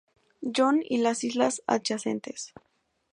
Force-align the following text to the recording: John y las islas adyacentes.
John 0.51 0.81
y 0.83 0.97
las 0.97 1.23
islas 1.23 1.61
adyacentes. 1.67 2.55